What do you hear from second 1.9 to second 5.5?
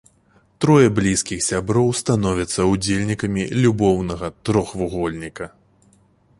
становяцца ўдзельнікамі любоўнага трохвугольніка.